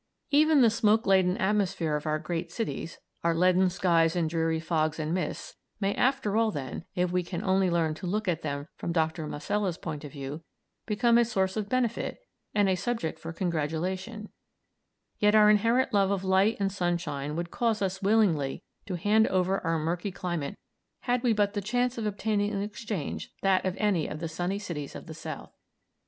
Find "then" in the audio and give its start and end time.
6.49-6.85